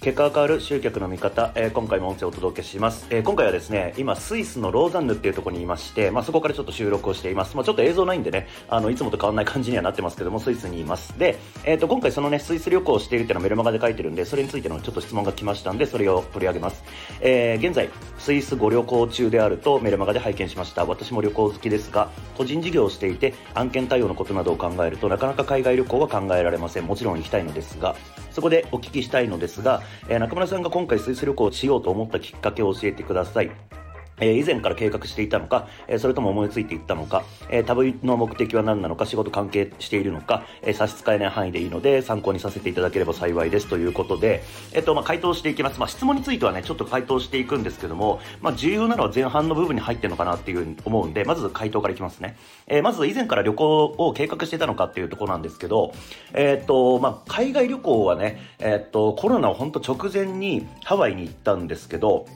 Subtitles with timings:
[0.00, 11.18] 結果が変わる集客の見方、えー、今回も音声をお届けします、えー、今回はですね今スイスのローザンヌっていうところにいまして、まあ、そこからちょっと収録をしています、まあ、ちょっと映像ないんでねあのいつもと変わらない感じにはなってますけどもスイスにいます。
[11.18, 16.82] で、えー、と今回そのねスイス旅行をしているっていうのはメルマガで書いてるんでそれについてのちょっと質問が来ましたんでそれを取り上げます、
[17.20, 20.86] えー、現在スイスご旅行中であるとメルマガで拝見しました。
[20.86, 22.08] 私も旅行好きですが
[22.38, 26.86] 個人事業をしていて案件対応のことなどを考えるとなかなか海外旅行は考えられません。
[26.86, 27.94] もちろん行きたいのですが
[28.30, 33.50] そこでお聞きしたいのですが、えー、中村さんが今回スイス旅行をしようと思ったきっかけを教えてください。
[34.20, 44.42] え以前から計画していたのか、えそれとも思いついていったのか、え旅の目的は何なのか、仕事関係しているのか、え差し支えない範囲でいいので参考にさせていただければ幸いですということで、
[44.72, 45.80] えっと、まあ、回答していきます。
[45.80, 52.36] まあ、質問についてはね、ちょっと回答していくんですけども、まあ、重要なのは前半の部分に入ってるのかなっていうふうに思うんで、まず回答からいきますね。
[52.66, 55.92] えー、まず以前から旅行を計画していたのかっていうところなんですけど、
[56.34, 62.26] えっと、まあ、海外旅行はね、えっと、コロナを本当直前にハワイに行ったんですけど、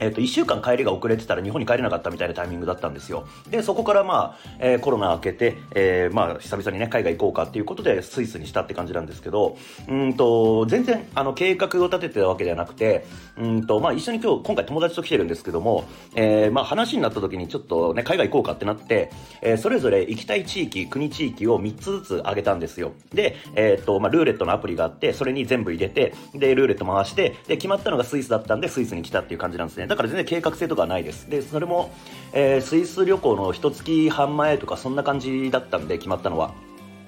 [0.00, 3.26] えっ、ー、と、1週間帰りが遅れてたら日本に帰れなかったみたいなタイミングだったんですよ。
[3.50, 9.56] で、そこからまあ、えー、コロナ明けて、えー、まあ、久々にね、海外行こうかっていうことでスイスにしたって感じなんですけど、
[9.88, 19.10] うんと、全然、あの、計画を立ててたわけではなくて、うんと、まあ、一緒に今日、今回友達と来てるんですけども、えー、まあ、話になった時にちょっとね、海外行こうかってなって、
[19.42, 22.92] えー、それぞれ行きたい地域、国地域を3つずつ挙げたんですよ。
[23.12, 29.87] で、えっ、と、まあ、ルーレットのアプリがあって、それに全部入れて、で、ルーレット回して、で、決まったのがスイスだったんで、スイスに来たっていう感じなんですね。
[29.88, 31.28] だから全然計画性とかはないです。
[31.28, 31.90] で、それも、
[32.32, 36.52] えー、スイス旅行の一月半前とかそんな感じだったんで決まったのは。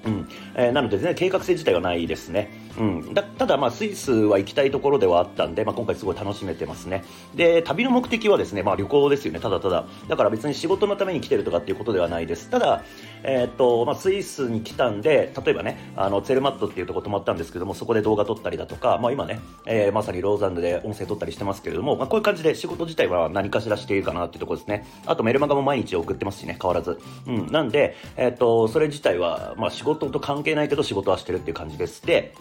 [0.05, 0.29] うん。
[0.55, 2.51] えー、なので全然計画性自体はないですね。
[2.79, 7.05] うん、だただ、まあ、スイスは行きたいところではあったんで、まあ、今回すごい楽しめてますね。
[7.35, 9.87] で、旅の目的はですね、まあ、旅行ですよね、ただただ。
[10.09, 12.49] だから別に仕事のために来てるとかっていうことではないです。
[12.49, 12.85] ただ、
[13.23, 24.87] えー、っと、まあ、スイスに来たんで、例えばね、あの、ツェルマットっていうとこ泊まったんですけども、そこで動画撮ったりだとか、まあ、今ね、えー、まさにローザンヌで音声撮ったりしてますけれども、まあ、こういう感じで仕事自体は何かしらしているかなっていうところですね。
[25.07, 26.99] あとメルマガも毎日送ってますしね、変わらず。
[27.27, 32.05] うん、なんで、えー、っと、それ自体は、まあ、仕事と関係ないけど仕事はしてるっていう感じです。
[32.05, 32.35] で、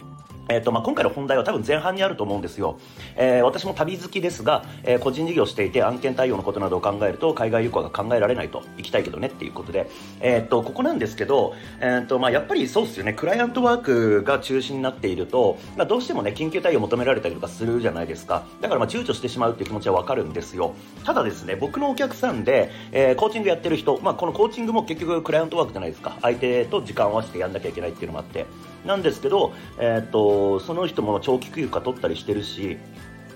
[0.50, 2.78] えっ、と、まあ、今回の本題は多分前半にあると思うんですよ。
[3.16, 9.88] えー、私も旅好きですが、えー、個人事業していて案件対応のことなどを考えると、海外旅行が考えられないと、行きたいけどねっていうことで、
[10.20, 18.44] えっ、と、ここなんですけど、えっ、と、まあ、やっぱりそうですよね、クライアントワークが中心になっていると、まあ、どうしてもね、緊急対応を求められたりとかするじゃないですか。
[18.60, 20.74] だからまあ、躊躇してしまうっていう気持ちはわかるんですよ。
[21.04, 26.16] ただですね、僕のお客さんで、えコーチングやってる人、まあ、このコーチングも結局クライアントワークじゃないですか。
[26.22, 28.46] 相手と時間を合わせてやんなきゃいけないっていうのもあって。
[28.84, 32.78] なんですけど、えっ、と、その人も長期休暇取ったりしてるし、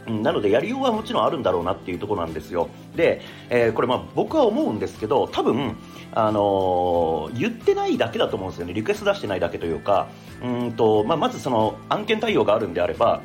[0.06, 2.68] なので、やりようはもちろんあるんだろうなっていうところなんですよ。
[2.94, 5.76] で、えー、これま僕は思うんですけど、多分、
[6.12, 8.74] あのー、言ってないだけだと思うんですよね。
[8.74, 10.08] リクエスト出してないだけというか、
[10.42, 13.22] うんと、まあ、まずその案件対応があるんであれば、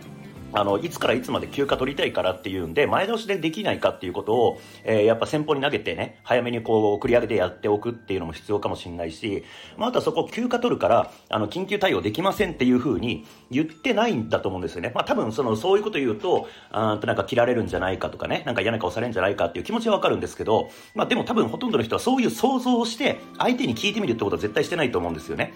[0.51, 9.43] あの、いつからいつまで休暇取りたいからっていうんで、前倒しでできないかっていうことを、えー、やっぱ先方に投げてね、早めにこう、繰り上げでやっておくっていうのも必要かもしれないし、
[9.77, 14.91] まあ、あとはそこ休暇取るから、あの、緊急対応できませんっていうふうに言ってないんだと思うんですよね。
[14.95, 25.53] まあ、多分その、そういうこと言うと、あとなんか切られるんじゃないかとかね、なんか嫌な顔されるんじゃないかっていう気持ちはわかるんですけど、まあ、でも多分ほとんどの人はそういう想像をして、相手に聞いてみるってことは絶対してないと思うんですよね。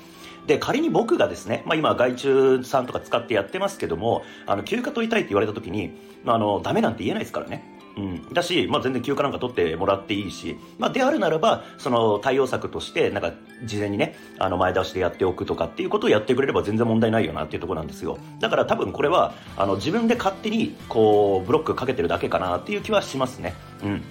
[0.48, 5.92] で、仮に僕がですね、まあ今外注さんとか使ってやってますけども、あの、休暇取りたいって言われた時に、
[6.24, 7.74] まあの、ダメなんて言えないですからね。
[7.96, 8.34] うん。
[8.34, 13.34] だし、まあ、全然休暇なんか取ってもらっていいし、まあ、であるならば、その対応策として、なんか、
[13.66, 18.18] 事前にね、あの、前出しでやっておくとかっていうことをやってくれれば全然問題ないよなっていうところなんですよ。
[18.40, 23.54] だから多分これは、あの、自分で勝手に、こう、ブロックかけてるだけかなっていう気はしますね。
[23.84, 24.04] うん。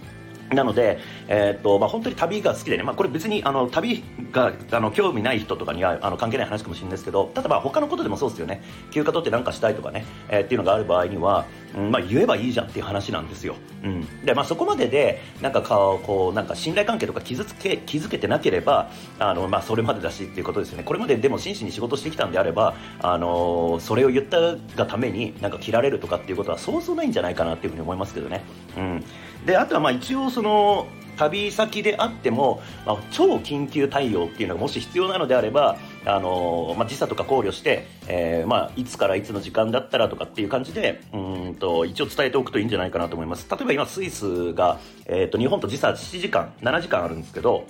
[0.54, 0.98] なので、
[1.28, 11.46] えー、っとまあ、本当に旅が好きでね、まあ、これ別にあの旅があの興味ない人とかにはあの関係ない話かもしれないですけど、例えば他のことでもそうですよね、休暇取って何かしたいとかね、えー、っていうのがある場合には、
[11.76, 13.56] うんまあ、言えばいいじゃんっていう話なんですよ。
[13.82, 20.84] うん、で、まあ、そこまでで、なんかこう、なんか信頼関係とか傷つけ、気づけてなければ、あの、まあ、それまでだしっていうことですよね。
[20.84, 24.38] これまででも真摯に仕事してきたんであれば、あのそれを言った
[24.76, 28.44] がためになんか切られるとかっていうことはそうそうないんじゃないかなっていうふうに思いますけどね。
[28.76, 29.04] うん。
[29.46, 30.86] で、あとはまあ一応その、
[31.16, 43.46] 旅先であっても、まあ、超緊急対応っていうのがもし必要なのであれば、あのまあ、時差とか考慮して、えーまあ、いつからいつの時間だったらとかっていう感じでうんと一応伝えておくといいんじゃないかなと思います。
[43.50, 47.66] 例えば今スイスが、えーと、日本と時差7時間7時間あるんですけど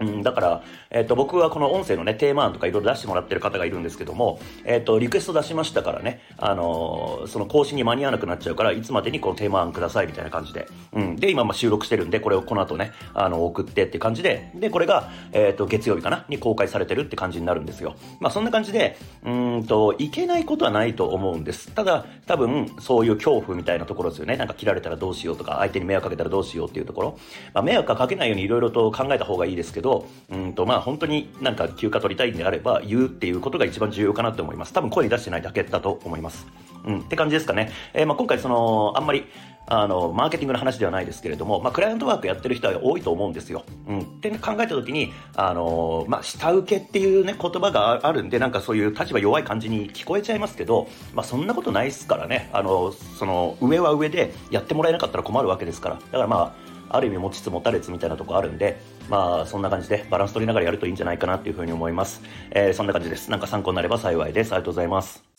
[0.00, 10.66] うん、だから、えっ、ー、と、僕はこの音声のね、テーマ案とかいろいろ出してもらってる方がいるんですけども、えっ、ー、と、リクエスト出しましたからね、あのー、その更新に間に合わなくなっちゃうから、いつまでにこのテーマ案くださいみたいな感じで。
[10.92, 11.16] うん。
[11.16, 17.94] で、今、ま収録してるんで、これをこの後ね、あの、送ってって感じで、で、これが、えっ、と、月曜日かなに公開されてるって感じになるんですよ。
[18.20, 21.70] まあ、そんな感じで、うんと、いけないことはないと思うんです。
[21.72, 24.36] ただ、多分、そういう恐怖みたいなところですよね。
[24.36, 27.18] なんか切られたらどうしようとか、相手に迷惑かけたらどうしようっていうところ。
[27.52, 34.72] まあ、迷惑かけないようにいろいろと考えた方がいいですけど、どうんと、まあ本当になんか休暇取りたいんであれば言うっていうことが一番重要かなと思います。
[34.72, 36.46] 多分声に出してないだけだと思います。
[36.84, 37.70] うん、って感じですかね。
[37.92, 39.26] えー、まあ今回その、あんまり、
[39.66, 43.64] あの、マーケティングの話ではないですけれども、まあ、クライアントワークやってる人は多いと思うんですよ。
[43.88, 44.00] うん。
[44.00, 52.50] って考えたときに、あの、まあ、下請けっていうね、言葉があるんで、なんかそういう立場弱い感じに聞こえちゃいますけど、まあ、そんなことないですからね。
[52.52, 55.94] あの、その、上は上でやってもらえなかったら困るわけですから。
[55.94, 62.22] だからまあ、ある意味持ちつ持たれつみたいなとこあるんで、まあそんな感じでバランス取りながらやるといいんじゃないかなっていうふうに思います。
[62.50, 63.30] えー、そんな感じです。
[63.30, 64.52] なんか参考になれば幸いです。
[64.52, 65.33] ありがとうございます。